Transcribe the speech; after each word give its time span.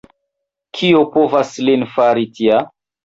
Kio 0.79 1.03
povas 1.17 1.53
lin 1.67 1.85
fari 1.95 2.25
tia? 2.39 2.63